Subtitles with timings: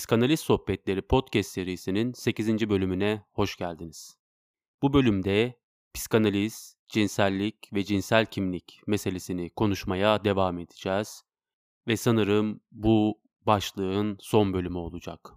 [0.00, 2.70] Psikanaliz Sohbetleri podcast serisinin 8.
[2.70, 4.16] bölümüne hoş geldiniz.
[4.82, 5.60] Bu bölümde
[5.94, 11.22] psikanaliz, cinsellik ve cinsel kimlik meselesini konuşmaya devam edeceğiz
[11.88, 15.32] ve sanırım bu başlığın son bölümü olacak.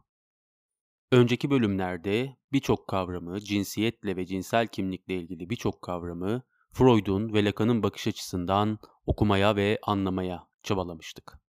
[1.12, 6.42] Önceki bölümlerde birçok kavramı, cinsiyetle ve cinsel kimlikle ilgili birçok kavramı
[6.72, 11.40] Freud'un ve Lacan'ın bakış açısından okumaya ve anlamaya çabalamıştık.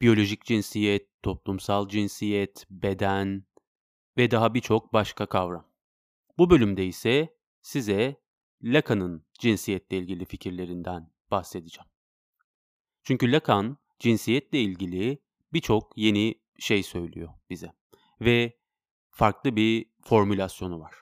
[0.00, 3.44] Biyolojik cinsiyet, toplumsal cinsiyet, beden
[4.16, 5.70] ve daha birçok başka kavram.
[6.38, 8.16] Bu bölümde ise size
[8.62, 11.90] Lacan'ın cinsiyetle ilgili fikirlerinden bahsedeceğim.
[13.02, 17.72] Çünkü Lacan cinsiyetle ilgili birçok yeni şey söylüyor bize
[18.20, 18.58] ve
[19.10, 20.94] farklı bir formülasyonu var.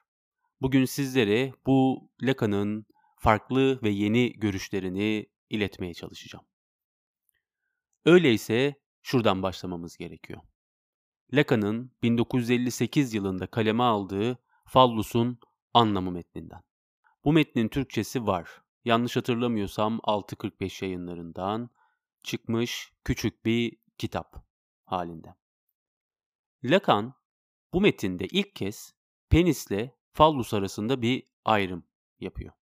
[0.61, 6.45] Bugün sizlere bu Lacan'ın farklı ve yeni görüşlerini iletmeye çalışacağım.
[8.05, 8.75] Öyleyse
[9.09, 10.41] şuradan başlamamız gerekiyor.
[11.33, 15.39] Lacan'ın 1958 yılında kaleme aldığı Fallus'un
[15.75, 16.63] anlamı metninden.
[17.25, 18.63] Bu metnin Türkçesi var.
[18.85, 21.71] Yanlış hatırlamıyorsam 645 yayınlarından
[22.23, 24.45] çıkmış küçük bir kitap
[24.85, 25.35] halinde.
[26.65, 27.15] Lacan
[27.73, 28.95] bu metinde ilk kez
[29.29, 31.85] penisle fallus arasında bir ayrım
[32.21, 32.53] yapıyor.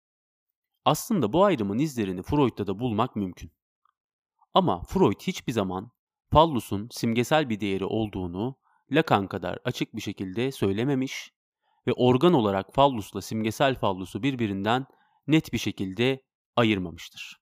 [0.84, 3.52] Aslında bu ayrımın izlerini Freud'da da bulmak mümkün.
[4.54, 5.95] Ama Freud hiçbir zaman
[6.32, 8.56] fallusun simgesel bir değeri olduğunu
[8.90, 11.32] Lacan kadar açık bir şekilde söylememiş
[11.86, 14.86] ve organ olarak fallusla simgesel fallusu birbirinden
[15.26, 16.22] net bir şekilde
[16.56, 17.40] ayırmamıştır.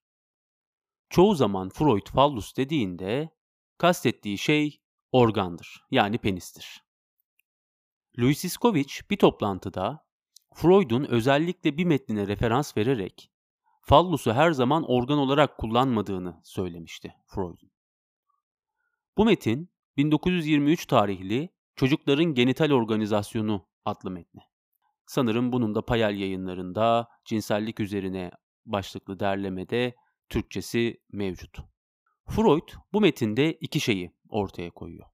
[1.10, 3.30] Çoğu zaman Freud fallus dediğinde
[3.78, 4.80] kastettiği şey
[5.12, 6.84] organdır yani penistir.
[8.18, 10.04] Louis Iskovic bir toplantıda
[10.54, 13.30] Freud'un özellikle bir metnine referans vererek
[13.82, 17.73] fallusu her zaman organ olarak kullanmadığını söylemişti Freud'un.
[19.16, 24.40] Bu metin 1923 tarihli Çocukların Genital Organizasyonu adlı metni.
[25.06, 28.30] Sanırım bunun da Payal yayınlarında cinsellik üzerine
[28.66, 29.94] başlıklı derlemede
[30.28, 31.58] Türkçesi mevcut.
[32.28, 35.06] Freud bu metinde iki şeyi ortaya koyuyor.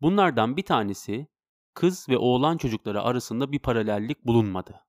[0.00, 1.26] Bunlardan bir tanesi
[1.74, 4.80] kız ve oğlan çocukları arasında bir paralellik bulunmadı.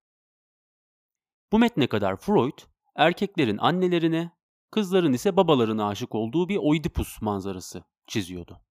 [1.51, 2.59] Bu metne kadar Freud
[2.95, 4.31] erkeklerin annelerine,
[4.71, 8.61] kızların ise babalarına aşık olduğu bir Oidipus manzarası çiziyordu.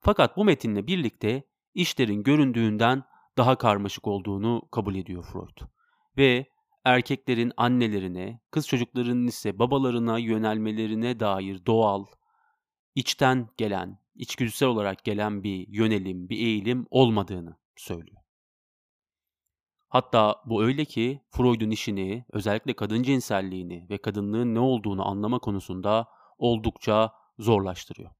[0.00, 1.42] Fakat bu metinle birlikte
[1.74, 3.04] işlerin göründüğünden
[3.38, 5.68] daha karmaşık olduğunu kabul ediyor Freud.
[6.18, 6.46] Ve
[6.84, 12.04] erkeklerin annelerine, kız çocuklarının ise babalarına yönelmelerine dair doğal,
[12.94, 18.22] içten gelen, içgüdüsel olarak gelen bir yönelim, bir eğilim olmadığını söylüyor.
[19.88, 26.08] Hatta bu öyle ki Freud'un işini, özellikle kadın cinselliğini ve kadınlığın ne olduğunu anlama konusunda
[26.38, 28.10] oldukça zorlaştırıyor.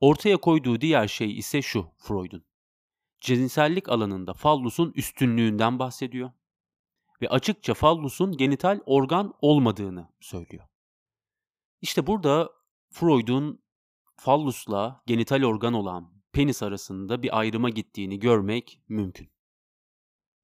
[0.00, 2.44] Ortaya koyduğu diğer şey ise şu Freud'un.
[3.20, 6.30] Cinsellik alanında fallusun üstünlüğünden bahsediyor
[7.22, 10.64] ve açıkça fallusun genital organ olmadığını söylüyor.
[11.80, 12.50] İşte burada
[12.90, 13.62] Freud'un
[14.16, 19.30] fallusla genital organ olan penis arasında bir ayrıma gittiğini görmek mümkün.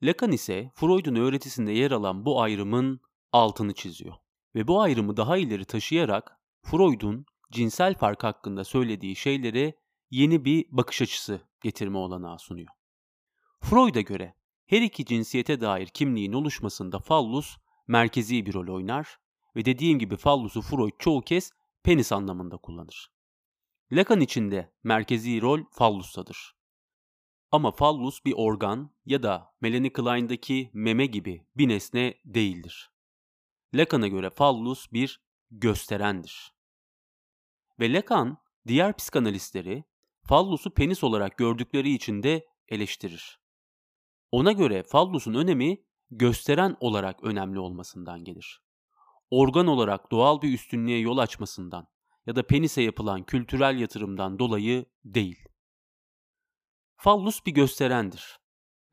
[0.02, 3.00] Lacan ise Freud'un öğretisinde yer alan bu ayrımın
[3.32, 4.14] altını çiziyor
[4.54, 9.74] ve bu ayrımı daha ileri taşıyarak Freud'un cinsel fark hakkında söylediği şeylere
[10.10, 12.68] yeni bir bakış açısı getirme olanağı sunuyor.
[13.60, 14.34] Freud'a göre
[14.66, 17.56] her iki cinsiyete dair kimliğin oluşmasında fallus
[17.88, 19.18] merkezi bir rol oynar
[19.56, 23.10] ve dediğim gibi fallusu Freud çoğu kez penis anlamında kullanır.
[23.92, 26.54] Lacan için de merkezi rol fallustadır.
[27.50, 32.90] Ama fallus bir organ ya da Melanie Klein'daki meme gibi bir nesne değildir.
[33.74, 36.53] Lacan'a göre fallus bir gösterendir.
[37.80, 39.84] Ve Lacan diğer psikanalistleri
[40.26, 43.40] fallusu penis olarak gördükleri için de eleştirir.
[44.30, 48.62] Ona göre fallusun önemi gösteren olarak önemli olmasından gelir.
[49.30, 51.86] Organ olarak doğal bir üstünlüğe yol açmasından
[52.26, 55.44] ya da penise yapılan kültürel yatırımdan dolayı değil.
[56.96, 58.38] Fallus bir gösterendir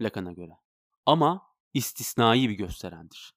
[0.01, 0.53] Lacan'a göre
[1.05, 1.41] ama
[1.73, 3.33] istisnai bir gösterendir.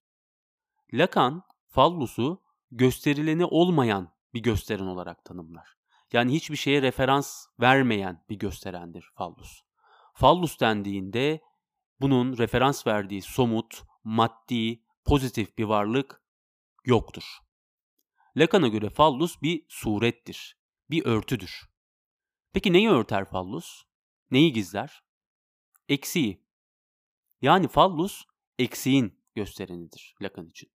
[0.93, 5.77] Lacan fallusu gösterileni olmayan bir gösteren olarak tanımlar.
[6.13, 9.63] Yani hiçbir şeye referans vermeyen bir gösterendir fallus.
[10.15, 11.41] Fallus dendiğinde
[12.01, 16.23] bunun referans verdiği somut, maddi, pozitif bir varlık
[16.85, 17.25] yoktur.
[18.37, 20.59] Lacan'a göre fallus bir surettir,
[20.91, 21.71] bir örtüdür.
[22.53, 23.83] Peki neyi örter fallus?
[24.31, 25.05] Neyi gizler?
[25.89, 26.45] Eksiği.
[27.43, 28.25] Yani fallus
[28.59, 30.71] eksiğin gösterenidir Lacan için.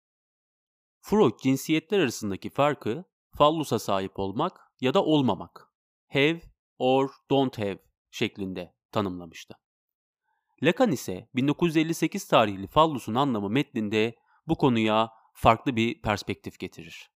[1.02, 3.06] Freud cinsiyetler arasındaki farkı
[3.40, 5.74] fallusa sahip olmak ya da olmamak,
[6.08, 6.42] have
[6.78, 7.80] or don't have
[8.12, 9.56] şeklinde tanımlamıştı.
[10.64, 14.16] Lacan ise 1958 tarihli fallusun anlamı metninde
[14.48, 17.12] bu konuya farklı bir perspektif getirir.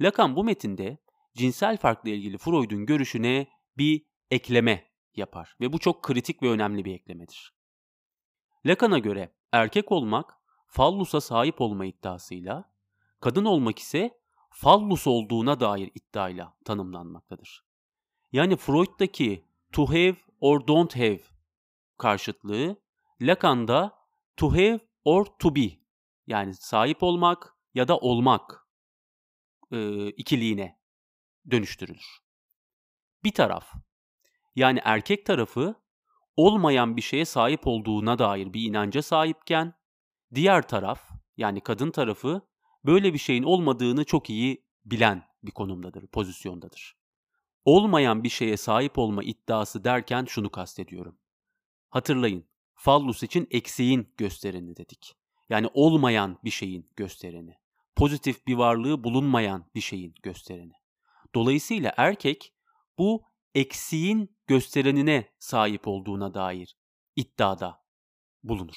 [0.00, 0.98] Lacan bu metinde
[1.34, 3.46] cinsel farkla ilgili Freud'un görüşüne
[3.78, 7.54] bir ekleme yapar ve bu çok kritik ve önemli bir eklemedir.
[8.66, 10.34] Lacan'a göre erkek olmak
[10.66, 12.72] fallusa sahip olma iddiasıyla,
[13.20, 14.21] kadın olmak ise
[14.52, 17.64] fallus olduğuna dair iddiayla tanımlanmaktadır.
[18.32, 21.20] Yani Freud'daki to have or don't have
[21.98, 22.76] karşıtlığı
[23.20, 23.98] Lacan'da
[24.36, 25.68] to have or to be
[26.26, 28.66] yani sahip olmak ya da olmak
[29.70, 30.78] e, ikiliğine
[31.50, 32.22] dönüştürülür.
[33.24, 33.74] Bir taraf
[34.56, 35.74] yani erkek tarafı
[36.36, 39.74] olmayan bir şeye sahip olduğuna dair bir inanca sahipken
[40.34, 42.42] diğer taraf yani kadın tarafı
[42.84, 46.96] böyle bir şeyin olmadığını çok iyi bilen bir konumdadır, pozisyondadır.
[47.64, 51.18] Olmayan bir şeye sahip olma iddiası derken şunu kastediyorum.
[51.90, 52.44] Hatırlayın,
[52.74, 55.16] fallus için eksiğin göstereni dedik.
[55.48, 57.56] Yani olmayan bir şeyin göstereni.
[57.96, 60.72] Pozitif bir varlığı bulunmayan bir şeyin göstereni.
[61.34, 62.54] Dolayısıyla erkek
[62.98, 63.22] bu
[63.54, 66.76] eksiğin gösterenine sahip olduğuna dair
[67.16, 67.84] iddiada
[68.42, 68.76] bulunur.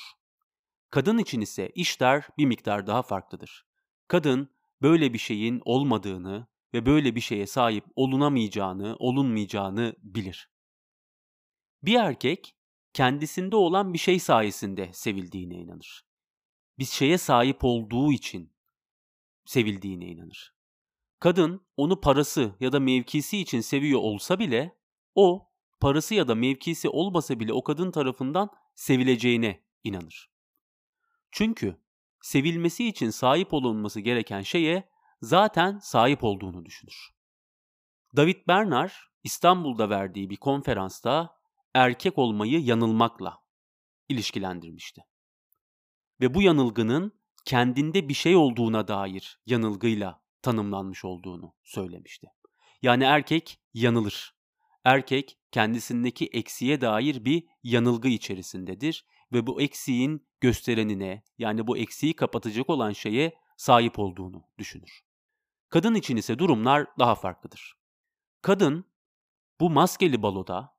[0.89, 3.65] Kadın için ise işler bir miktar daha farklıdır.
[4.07, 4.49] Kadın
[4.81, 10.49] böyle bir şeyin olmadığını ve böyle bir şeye sahip olunamayacağını, olunmayacağını bilir.
[11.83, 12.57] Bir erkek
[12.93, 16.05] kendisinde olan bir şey sayesinde sevildiğine inanır.
[16.79, 18.53] Bir şeye sahip olduğu için
[19.45, 20.55] sevildiğine inanır.
[21.19, 24.77] Kadın onu parası ya da mevkisi için seviyor olsa bile
[25.15, 30.31] o parası ya da mevkisi olmasa bile o kadın tarafından sevileceğine inanır.
[31.31, 31.84] Çünkü
[32.25, 34.89] sevilmesi için sahip olunması gereken şeye
[35.21, 37.09] zaten sahip olduğunu düşünür.
[38.15, 38.91] David Bernard
[39.23, 41.35] İstanbul'da verdiği bir konferansta
[41.73, 43.37] erkek olmayı yanılmakla
[44.09, 45.01] ilişkilendirmişti.
[46.21, 52.27] Ve bu yanılgının kendinde bir şey olduğuna dair yanılgıyla tanımlanmış olduğunu söylemişti.
[52.81, 54.35] Yani erkek yanılır.
[54.83, 62.69] Erkek kendisindeki eksiğe dair bir yanılgı içerisindedir ve bu eksiğin gösterenine yani bu eksiği kapatacak
[62.69, 65.05] olan şeye sahip olduğunu düşünür.
[65.69, 67.73] Kadın için ise durumlar daha farklıdır.
[68.41, 68.85] Kadın
[69.59, 70.75] bu maskeli baloda,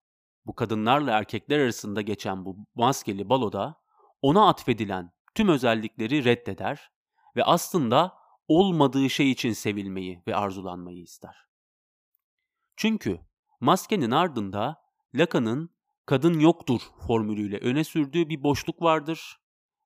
[0.47, 3.81] bu kadınlarla erkekler arasında geçen bu maskeli baloda
[4.23, 6.91] ona atfedilen tüm özellikleri reddeder
[7.37, 11.37] ve aslında olmadığı şey için sevilmeyi ve arzulanmayı ister.
[12.77, 13.21] Çünkü
[13.61, 14.83] maskenin ardında
[15.15, 15.76] Lacan'ın
[16.07, 19.39] kadın yoktur formülüyle öne sürdüğü bir boşluk vardır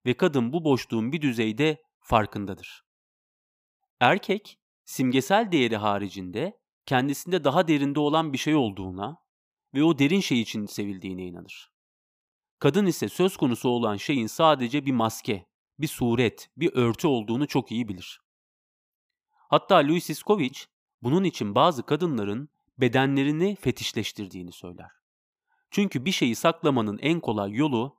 [0.07, 2.83] ve kadın bu boşluğun bir düzeyde farkındadır.
[4.01, 9.17] Erkek simgesel değeri haricinde kendisinde daha derinde olan bir şey olduğuna
[9.75, 11.71] ve o derin şey için sevildiğine inanır.
[12.59, 15.47] Kadın ise söz konusu olan şeyin sadece bir maske,
[15.79, 18.21] bir suret, bir örtü olduğunu çok iyi bilir.
[19.31, 20.59] Hatta Louis Iskovic
[21.03, 25.00] bunun için bazı kadınların bedenlerini fetişleştirdiğini söyler.
[25.71, 27.97] Çünkü bir şeyi saklamanın en kolay yolu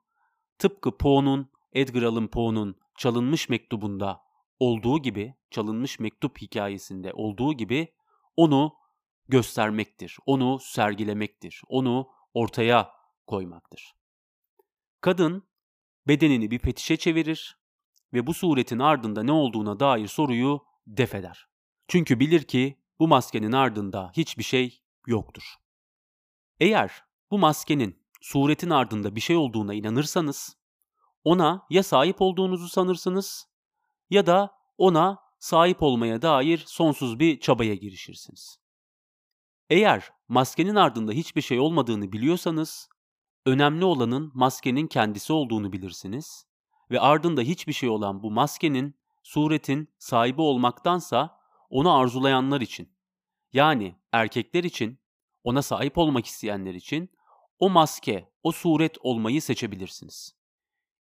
[0.57, 4.21] tıpkı Poe'nun, Edgar Allan Poe'nun çalınmış mektubunda
[4.59, 7.93] olduğu gibi, çalınmış mektup hikayesinde olduğu gibi
[8.37, 8.73] onu
[9.27, 12.91] göstermektir, onu sergilemektir, onu ortaya
[13.27, 13.95] koymaktır.
[15.01, 15.43] Kadın
[16.07, 17.57] bedenini bir fetişe çevirir
[18.13, 21.47] ve bu suretin ardında ne olduğuna dair soruyu def eder.
[21.87, 25.43] Çünkü bilir ki bu maskenin ardında hiçbir şey yoktur.
[26.59, 30.57] Eğer bu maskenin suretin ardında bir şey olduğuna inanırsanız,
[31.23, 33.47] ona ya sahip olduğunuzu sanırsınız
[34.09, 38.59] ya da ona sahip olmaya dair sonsuz bir çabaya girişirsiniz.
[39.69, 42.89] Eğer maskenin ardında hiçbir şey olmadığını biliyorsanız,
[43.45, 46.45] önemli olanın maskenin kendisi olduğunu bilirsiniz
[46.91, 52.89] ve ardında hiçbir şey olan bu maskenin, suretin sahibi olmaktansa onu arzulayanlar için,
[53.53, 54.99] yani erkekler için,
[55.43, 57.09] ona sahip olmak isteyenler için
[57.61, 60.35] o maske, o suret olmayı seçebilirsiniz.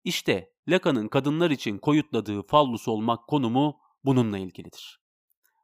[0.04, 5.00] İşte Lacan'ın kadınlar için koyutladığı fallus olmak konumu bununla ilgilidir.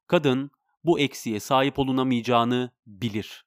[0.07, 0.51] Kadın
[0.85, 3.47] bu eksiğe sahip olunamayacağını bilir.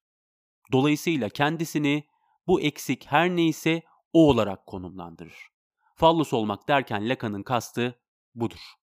[0.71, 2.07] Dolayısıyla kendisini
[2.47, 5.49] bu eksik her neyse o olarak konumlandırır.
[5.95, 8.01] Fallus olmak derken Lacan'ın kastı
[8.35, 8.73] budur.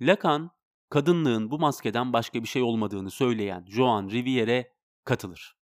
[0.00, 0.50] Lacan,
[0.88, 4.72] kadınlığın bu maskeden başka bir şey olmadığını söyleyen Joan Rivier'e
[5.04, 5.59] katılır.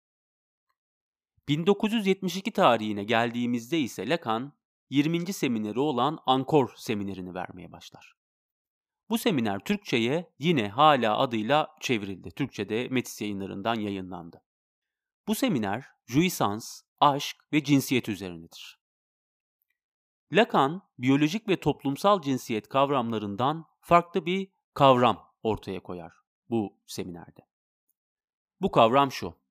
[1.49, 4.53] 1972 tarihine geldiğimizde ise Lacan
[4.91, 5.33] 20.
[5.33, 8.15] semineri olan Ankor seminerini vermeye başlar.
[9.11, 12.31] Bu seminer Türkçe'ye yine hala adıyla çevrildi.
[12.31, 14.43] Türkçe'de Metis yayınlarından yayınlandı.
[15.27, 16.67] Bu seminer Jouissance,
[17.01, 18.79] aşk ve cinsiyet üzerinedir.
[20.33, 26.13] Lacan, biyolojik ve toplumsal cinsiyet kavramlarından farklı bir kavram ortaya koyar
[26.51, 27.41] bu seminerde.
[28.61, 29.48] Bu kavram şu.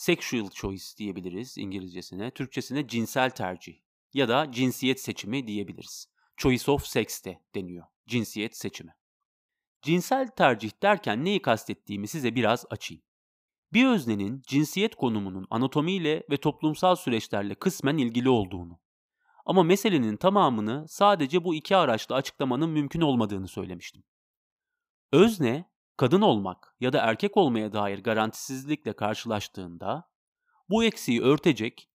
[0.00, 3.74] Sexual choice diyebiliriz İngilizcesine, Türkçesine cinsel tercih
[4.12, 6.06] ya da cinsiyet seçimi diyebiliriz.
[6.36, 7.86] Choice of sex de deniyor.
[8.06, 8.94] Cinsiyet seçimi.
[9.82, 13.02] Cinsel tercih derken neyi kastettiğimi size biraz açayım.
[13.72, 18.80] Bir öznenin cinsiyet konumunun anatomiyle ve toplumsal süreçlerle kısmen ilgili olduğunu
[19.46, 24.02] ama meselenin tamamını sadece bu iki araçla açıklamanın mümkün olmadığını söylemiştim.
[25.12, 25.69] Özne,
[26.00, 30.10] kadın olmak ya da erkek olmaya dair garantisizlikle karşılaştığında
[30.68, 31.90] bu eksiği örtecek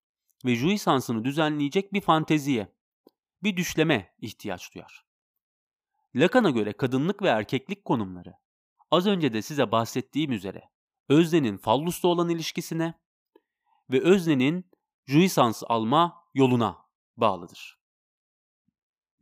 [0.45, 2.75] ve jouissansını düzenleyecek bir fanteziye,
[3.43, 5.05] bir düşleme ihtiyaç duyar.
[6.15, 8.33] Lacan'a göre kadınlık ve erkeklik konumları,
[8.91, 10.69] az önce de size bahsettiğim üzere
[11.09, 12.93] öznenin fallusla olan ilişkisine
[13.89, 14.71] ve öznenin
[15.05, 16.77] jouissans alma yoluna
[17.17, 17.79] bağlıdır.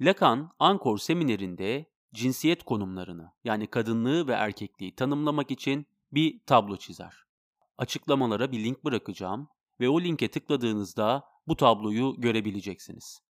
[0.02, 7.24] Lacan, Ankor seminerinde cinsiyet konumlarını yani kadınlığı ve erkekliği tanımlamak için bir tablo çizer.
[7.78, 13.22] Açıklamalara bir link bırakacağım ve o linke tıkladığınızda bu tabloyu görebileceksiniz.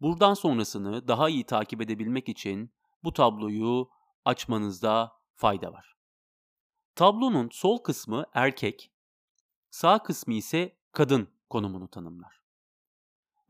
[0.00, 2.72] Buradan sonrasını daha iyi takip edebilmek için
[3.04, 3.90] bu tabloyu
[4.24, 5.96] açmanızda fayda var.
[6.94, 8.92] Tablonun sol kısmı erkek,
[9.70, 12.42] sağ kısmı ise kadın konumunu tanımlar.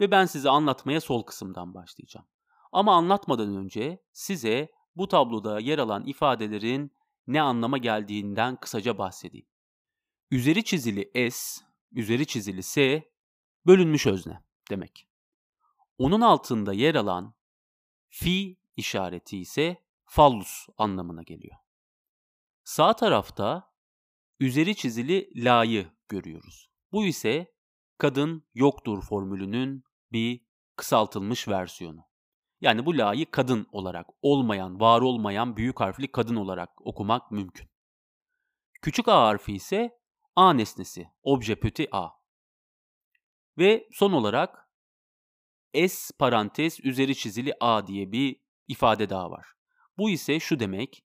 [0.00, 2.26] Ve ben size anlatmaya sol kısımdan başlayacağım.
[2.72, 6.92] Ama anlatmadan önce size bu tabloda yer alan ifadelerin
[7.26, 9.46] ne anlama geldiğinden kısaca bahsedeyim.
[10.30, 13.02] Üzeri çizili S, üzeri çizili S
[13.66, 15.08] bölünmüş özne demek.
[15.98, 17.34] Onun altında yer alan
[18.08, 21.56] fi işareti ise fallus anlamına geliyor.
[22.64, 23.72] Sağ tarafta
[24.40, 26.70] üzeri çizili la'yı görüyoruz.
[26.92, 27.54] Bu ise
[27.98, 30.46] kadın yoktur formülünün bir
[30.76, 32.04] kısaltılmış versiyonu.
[32.60, 37.68] Yani bu la'yı kadın olarak, olmayan, var olmayan büyük harfli kadın olarak okumak mümkün.
[38.82, 39.98] Küçük a harfi ise
[40.36, 42.08] a nesnesi, obje petit a.
[43.58, 44.70] Ve son olarak
[45.74, 49.46] s parantez üzeri çizili a diye bir ifade daha var.
[49.98, 51.04] Bu ise şu demek,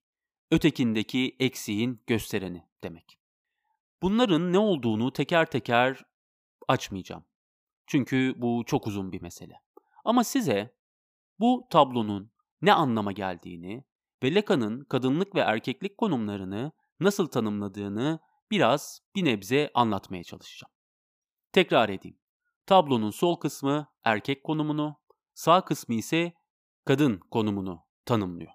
[0.50, 3.18] ötekindeki eksiğin göstereni demek.
[4.02, 6.04] Bunların ne olduğunu teker teker
[6.68, 7.24] açmayacağım.
[7.86, 9.54] Çünkü bu çok uzun bir mesele.
[10.04, 10.74] Ama size
[11.42, 12.32] bu tablonun
[12.62, 13.84] ne anlama geldiğini
[14.22, 18.20] ve Lacan'ın kadınlık ve erkeklik konumlarını nasıl tanımladığını
[18.50, 20.72] biraz bir nebze anlatmaya çalışacağım.
[21.52, 22.18] Tekrar edeyim.
[22.66, 25.00] Tablonun sol kısmı erkek konumunu,
[25.34, 26.32] sağ kısmı ise
[26.84, 28.52] kadın konumunu tanımlıyor.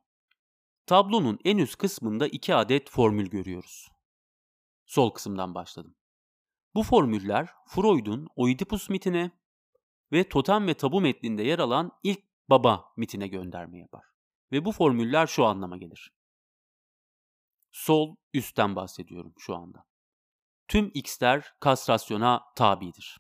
[0.86, 3.92] Tablonun en üst kısmında iki adet formül görüyoruz.
[4.86, 5.96] Sol kısımdan başladım.
[6.76, 9.32] Bu formüller Freud'un Oedipus mitine
[10.12, 14.06] ve Totem ve Tabu metninde yer alan ilk baba mitine gönderme yapar.
[14.52, 16.12] Ve bu formüller şu anlama gelir.
[17.72, 19.86] Sol üstten bahsediyorum şu anda.
[20.68, 23.18] Tüm x'ler kastrasyona tabidir.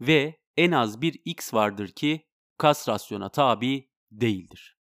[0.00, 2.28] Ve en az bir x vardır ki
[2.58, 4.78] kastrasyona tabi değildir.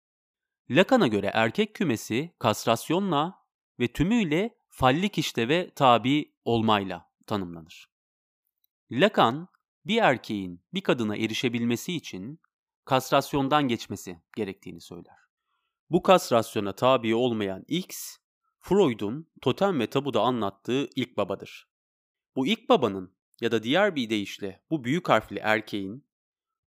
[0.70, 3.34] Lacan'a göre erkek kümesi kastrasyonla
[3.80, 7.88] ve tümüyle fallik işleve tabi olmayla tanımlanır.
[8.90, 9.48] Lacan,
[9.84, 12.40] bir erkeğin bir kadına erişebilmesi için
[12.88, 15.16] kastrasyondan geçmesi gerektiğini söyler.
[15.90, 18.16] Bu kastrasyona tabi olmayan X,
[18.59, 21.68] Freud'un totem ve tabuda anlattığı ilk babadır.
[22.37, 26.07] Bu ilk babanın ya da diğer bir deyişle bu büyük harfli erkeğin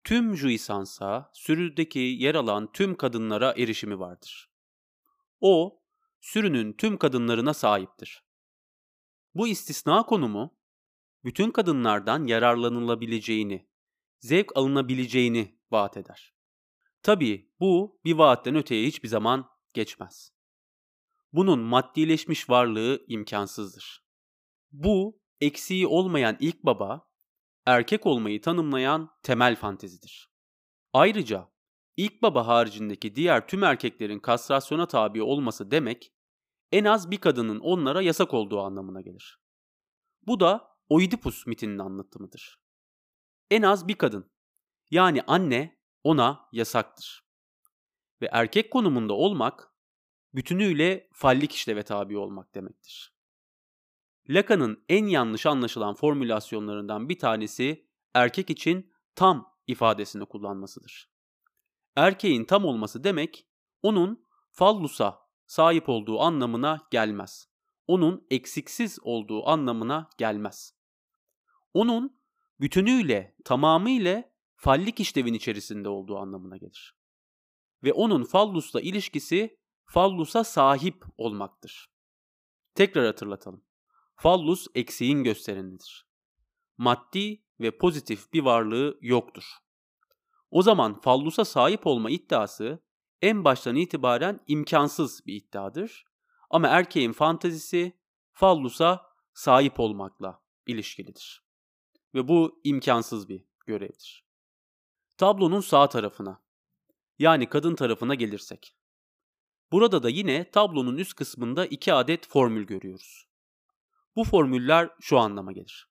[0.03, 4.51] tüm juisansa, sürüdeki yer alan tüm kadınlara erişimi vardır.
[5.41, 5.81] O,
[6.21, 8.23] sürünün tüm kadınlarına sahiptir.
[9.35, 10.57] Bu istisna konumu,
[11.23, 13.67] bütün kadınlardan yararlanılabileceğini,
[14.19, 16.33] zevk alınabileceğini vaat eder.
[17.03, 20.31] Tabii bu bir vaatten öteye hiçbir zaman geçmez.
[21.33, 24.07] Bunun maddileşmiş varlığı imkansızdır.
[24.71, 27.09] Bu eksiği olmayan ilk baba,
[27.65, 30.31] erkek olmayı tanımlayan temel fantezidir.
[30.93, 31.51] Ayrıca
[31.97, 36.13] ilk baba haricindeki diğer tüm erkeklerin kastrasyona tabi olması demek,
[36.71, 39.39] en az bir kadının onlara yasak olduğu anlamına gelir.
[40.27, 42.61] Bu da Oidipus mitinin anlatımıdır.
[43.51, 44.31] En az bir kadın,
[44.91, 47.27] yani anne ona yasaktır.
[48.21, 49.73] Ve erkek konumunda olmak,
[50.33, 53.13] bütünüyle fallik işleve tabi olmak demektir.
[54.29, 61.11] Lacan'ın en yanlış anlaşılan formülasyonlarından bir tanesi erkek için tam ifadesini kullanmasıdır.
[61.95, 63.47] Erkeğin tam olması demek
[63.81, 67.49] onun fallusa sahip olduğu anlamına gelmez.
[67.87, 70.73] Onun eksiksiz olduğu anlamına gelmez.
[71.73, 72.19] Onun
[72.59, 74.23] bütünüyle, tamamıyla
[74.57, 76.95] fallik işlevin içerisinde olduğu anlamına gelir.
[77.83, 81.91] Ve onun fallusla ilişkisi fallusa sahip olmaktır.
[82.75, 83.63] Tekrar hatırlatalım.
[84.15, 86.07] Fallus eksiğin gösterenidir.
[86.77, 89.43] Maddi ve pozitif bir varlığı yoktur.
[90.51, 92.83] O zaman fallusa sahip olma iddiası
[93.21, 96.05] en baştan itibaren imkansız bir iddiadır.
[96.49, 97.99] Ama erkeğin fantazisi
[98.31, 101.47] fallusa sahip olmakla ilişkilidir.
[102.13, 104.26] Ve bu imkansız bir görevdir.
[105.17, 106.43] Tablonun sağ tarafına
[107.19, 108.75] yani kadın tarafına gelirsek.
[109.71, 113.27] Burada da yine tablonun üst kısmında iki adet formül görüyoruz.
[114.15, 115.89] Bu formüller şu anlama gelir.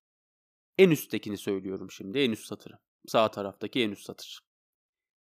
[0.78, 2.78] En üsttekini söylüyorum şimdi, en üst satırı.
[3.06, 4.40] Sağ taraftaki en üst satır.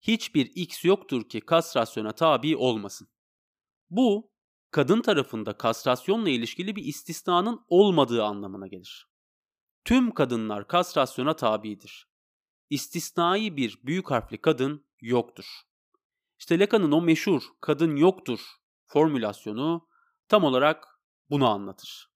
[0.01, 3.07] Hiçbir x yoktur ki kastrasyona tabi olmasın.
[3.89, 4.31] Bu,
[4.71, 9.07] kadın tarafında kastrasyonla ilişkili bir istisnanın olmadığı anlamına gelir.
[9.85, 12.10] Tüm kadınlar kastrasyona tabidir.
[12.71, 15.45] İstisnai bir büyük harfli kadın yoktur.
[16.39, 18.39] İşte Lacan'ın o meşhur kadın yoktur
[18.85, 19.87] formülasyonu
[20.27, 20.99] tam olarak
[21.29, 22.11] bunu anlatır.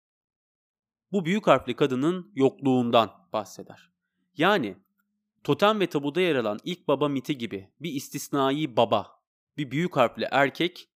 [1.11, 3.91] Bu büyük harfli kadının yokluğundan bahseder.
[4.37, 4.77] Yani
[5.43, 9.21] totem ve tabuda yer alan ilk baba miti gibi bir istisnai baba,
[9.57, 10.89] bir büyük harfli erkek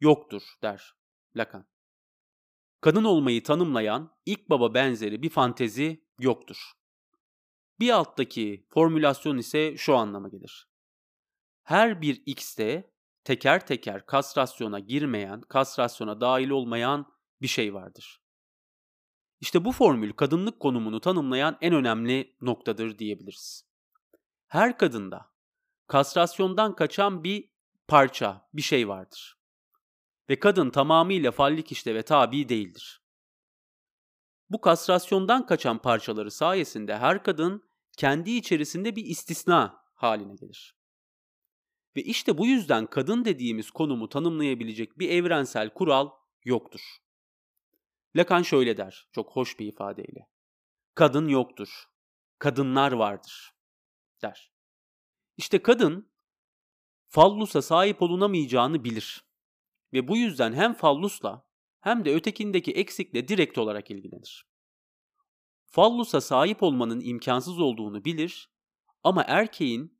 [0.00, 0.94] yoktur der
[1.36, 1.66] Lacan.
[2.80, 6.72] Kadın olmayı tanımlayan ilk baba benzeri bir fantezi yoktur.
[7.80, 10.68] Bir alttaki formülasyon ise şu anlama gelir
[11.66, 12.90] her bir x'te
[13.24, 18.22] teker teker kastrasyona girmeyen, kastrasyona dahil olmayan bir şey vardır.
[19.40, 23.66] İşte bu formül kadınlık konumunu tanımlayan en önemli noktadır diyebiliriz.
[24.46, 25.32] Her kadında
[25.86, 27.50] kastrasyondan kaçan bir
[27.88, 29.38] parça, bir şey vardır.
[30.30, 33.02] Ve kadın tamamıyla fallik işleve tabi değildir.
[34.50, 37.65] Bu kastrasyondan kaçan parçaları sayesinde her kadın
[37.96, 40.76] kendi içerisinde bir istisna haline gelir.
[41.96, 46.10] Ve işte bu yüzden kadın dediğimiz konumu tanımlayabilecek bir evrensel kural
[46.44, 46.80] yoktur.
[48.16, 50.28] Lacan şöyle der, çok hoş bir ifadeyle.
[50.94, 51.84] Kadın yoktur,
[52.38, 53.54] kadınlar vardır,
[54.22, 54.52] der.
[55.36, 56.12] İşte kadın,
[57.08, 59.24] fallusa sahip olunamayacağını bilir.
[59.92, 61.46] Ve bu yüzden hem fallusla
[61.80, 64.45] hem de ötekindeki eksikle direkt olarak ilgilenir.
[65.66, 68.50] Fallusa sahip olmanın imkansız olduğunu bilir
[69.04, 69.98] ama erkeğin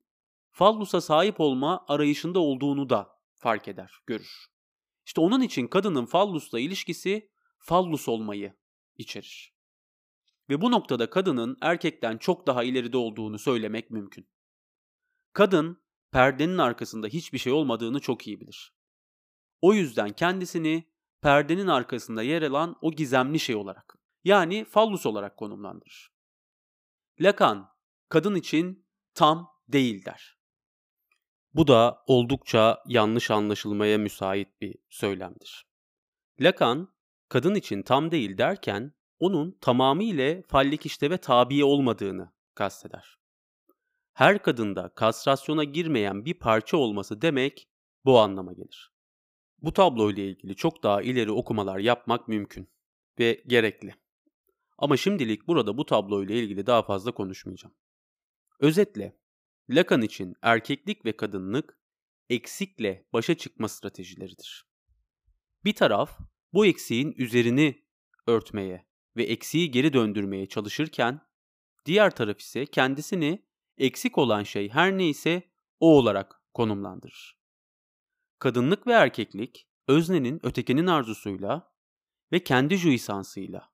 [0.50, 4.46] fallusa sahip olma arayışında olduğunu da fark eder, görür.
[5.06, 8.54] İşte onun için kadının fallusla ilişkisi fallus olmayı
[8.96, 9.56] içerir.
[10.48, 14.28] Ve bu noktada kadının erkekten çok daha ileride olduğunu söylemek mümkün.
[15.32, 18.72] Kadın perdenin arkasında hiçbir şey olmadığını çok iyi bilir.
[19.60, 26.12] O yüzden kendisini perdenin arkasında yer alan o gizemli şey olarak yani fallus olarak konumlandırır.
[27.20, 27.68] Lacan
[28.08, 30.38] kadın için tam değil der.
[31.54, 35.66] Bu da oldukça yanlış anlaşılmaya müsait bir söylemdir.
[36.40, 36.94] Lacan,
[37.28, 43.18] kadın için tam değil derken onun tamamıyla fallik işleve tabi olmadığını kasteder.
[44.12, 47.68] Her kadında kastrasyona girmeyen bir parça olması demek
[48.04, 48.92] bu anlama gelir.
[49.58, 52.68] Bu tablo ile ilgili çok daha ileri okumalar yapmak mümkün
[53.18, 54.05] ve gerekli.
[54.78, 57.74] Ama şimdilik burada bu tablo ile ilgili daha fazla konuşmayacağım.
[58.60, 59.18] Özetle
[59.70, 61.78] Lacan için erkeklik ve kadınlık
[62.30, 64.66] eksikle başa çıkma stratejileridir.
[65.64, 66.18] Bir taraf
[66.52, 67.84] bu eksiğin üzerini
[68.26, 68.86] örtmeye
[69.16, 71.20] ve eksiği geri döndürmeye çalışırken
[71.86, 73.46] diğer taraf ise kendisini
[73.78, 75.42] eksik olan şey her neyse
[75.80, 77.38] o olarak konumlandırır.
[78.38, 81.74] Kadınlık ve erkeklik öznenin ötekinin arzusuyla
[82.32, 83.72] ve kendi juisansıyla,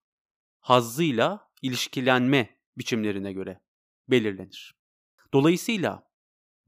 [0.62, 3.60] hazzıyla ilişkilenme biçimlerine göre
[4.08, 4.74] belirlenir.
[5.34, 6.10] Dolayısıyla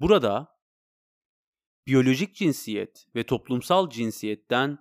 [0.01, 0.59] burada
[1.87, 4.79] biyolojik cinsiyet ve toplumsal cinsiyetten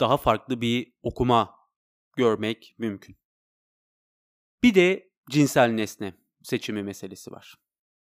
[0.00, 1.56] daha farklı bir okuma
[2.16, 3.16] görmek mümkün.
[4.62, 7.54] Bir de cinsel nesne seçimi meselesi var.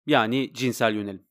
[0.06, 1.26] Yani cinsel yönelim.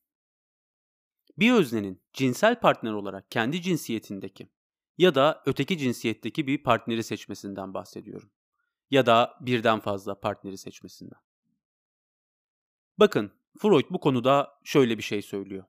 [1.37, 4.49] Bir öznenin cinsel partner olarak kendi cinsiyetindeki
[4.97, 8.31] ya da öteki cinsiyetteki bir partneri seçmesinden bahsediyorum.
[8.91, 11.19] Ya da birden fazla partneri seçmesinden.
[12.97, 15.65] Bakın Freud bu konuda şöyle bir şey söylüyor.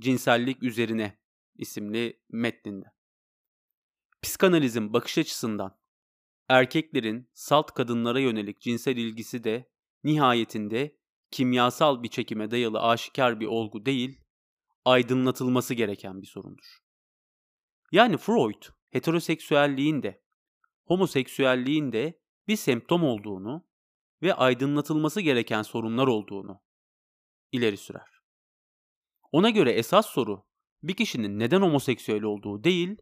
[0.00, 1.18] Cinsellik üzerine
[1.54, 2.86] isimli metninde.
[4.22, 5.78] Psikanalizin bakış açısından
[6.48, 9.70] erkeklerin salt kadınlara yönelik cinsel ilgisi de
[10.04, 10.98] nihayetinde
[11.30, 14.20] kimyasal bir çekime dayalı aşikar bir olgu değil,
[14.84, 16.82] aydınlatılması gereken bir sorundur.
[17.92, 20.22] Yani Freud heteroseksüelliğin de
[20.84, 23.66] homoseksüelliğin de bir semptom olduğunu
[24.22, 26.60] ve aydınlatılması gereken sorunlar olduğunu
[27.52, 28.22] ileri sürer.
[29.32, 30.46] Ona göre esas soru
[30.82, 32.96] bir kişinin neden homoseksüel olduğu değil,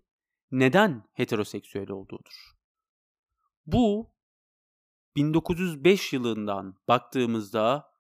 [0.51, 2.55] neden heteroseksüel olduğudur.
[3.67, 4.15] Bu
[5.17, 7.91] 1905 yılından baktığımızda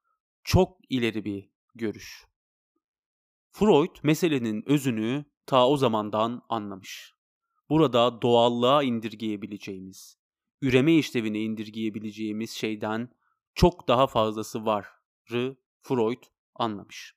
[0.44, 2.24] çok ileri bir görüş.
[3.53, 7.14] Freud meselenin özünü ta o zamandan anlamış.
[7.68, 10.19] Burada doğallığa indirgeyebileceğimiz,
[10.62, 13.09] üreme işlevine indirgeyebileceğimiz şeyden
[13.55, 16.23] çok daha fazlası varı Freud
[16.55, 17.14] anlamış.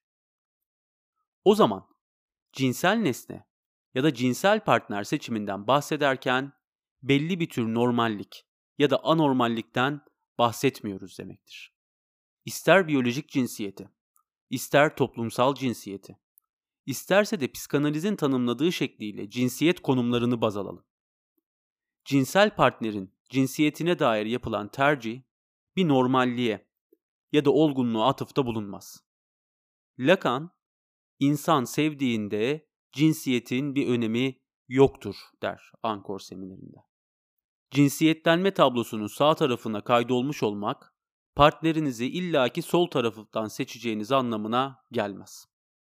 [1.45, 1.87] O zaman
[2.53, 3.47] cinsel nesne
[3.93, 6.53] ya da cinsel partner seçiminden bahsederken
[7.03, 8.45] belli bir tür normallik
[8.77, 10.01] ya da anormallikten
[10.37, 11.73] bahsetmiyoruz demektir.
[12.45, 13.89] İster biyolojik cinsiyeti,
[14.49, 16.19] ister toplumsal cinsiyeti,
[16.85, 20.85] isterse de psikanalizin tanımladığı şekliyle cinsiyet konumlarını baz alalım.
[22.05, 25.21] Cinsel partnerin cinsiyetine dair yapılan tercih
[25.75, 26.69] bir normalliğe
[27.31, 29.03] ya da olgunluğa atıfta bulunmaz.
[29.99, 30.51] Lacan,
[31.19, 36.77] insan sevdiğinde cinsiyetin bir önemi yoktur der Ankor seminerinde.
[37.71, 40.95] Cinsiyetlenme tablosunun sağ tarafına kaydolmuş olmak,
[41.35, 45.45] partnerinizi illaki sol tarafından seçeceğiniz anlamına gelmez.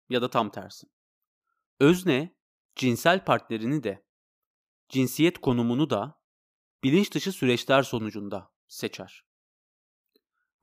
[0.10, 0.88] Ya da tam tersi.
[1.80, 2.36] Özne,
[2.76, 4.06] cinsel partnerini de,
[4.90, 6.23] cinsiyet konumunu da
[6.84, 9.26] bilinç dışı süreçler sonucunda seçer.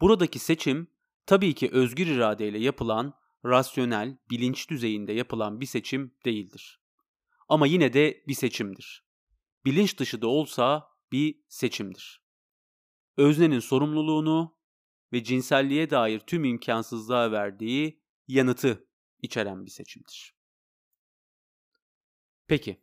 [0.01, 0.89] Buradaki seçim
[1.27, 6.81] tabii ki özgür iradeyle yapılan, rasyonel, bilinç düzeyinde yapılan bir seçim değildir.
[7.49, 9.05] Ama yine de bir seçimdir.
[9.65, 12.23] Bilinç dışı da olsa bir seçimdir.
[13.17, 14.57] Öznenin sorumluluğunu
[15.13, 18.89] ve cinselliğe dair tüm imkansızlığa verdiği yanıtı
[19.23, 20.35] içeren bir seçimdir.
[22.47, 22.83] Peki,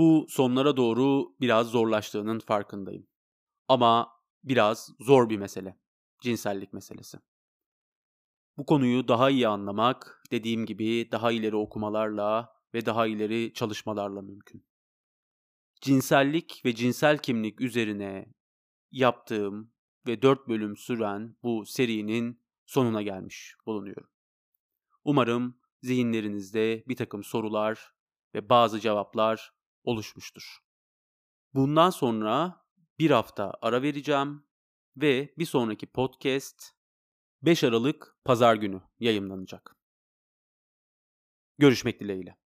[0.00, 3.06] bu sonlara doğru biraz zorlaştığının farkındayım.
[3.68, 4.12] Ama
[4.44, 5.78] biraz zor bir mesele,
[6.20, 7.18] cinsellik meselesi.
[8.56, 14.66] Bu konuyu daha iyi anlamak, dediğim gibi daha ileri okumalarla ve daha ileri çalışmalarla mümkün.
[15.80, 18.34] Cinsellik ve cinsel kimlik üzerine
[18.90, 19.72] yaptığım
[20.06, 24.10] ve 4 bölüm süren bu serinin sonuna gelmiş bulunuyorum.
[25.04, 27.94] Umarım zihinlerinizde bir takım sorular
[28.34, 30.58] ve bazı cevaplar oluşmuştur.
[31.54, 32.66] Bundan sonra
[32.98, 34.44] bir hafta ara vereceğim
[34.96, 36.72] ve bir sonraki podcast
[37.42, 39.76] 5 Aralık Pazar günü yayınlanacak.
[41.58, 42.39] Görüşmek dileğiyle.